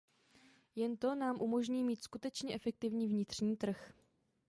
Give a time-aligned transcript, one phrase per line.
[0.75, 3.93] Jen to nám umožní mít skutečně efektivní vnitřní trh.